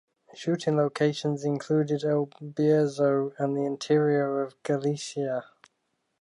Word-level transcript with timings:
Shooting 0.33 0.77
locations 0.77 1.45
included 1.45 2.03
El 2.03 2.25
Bierzo 2.41 3.33
and 3.37 3.55
the 3.55 3.65
interior 3.65 4.41
of 4.41 4.55
Galicia. 4.63 5.43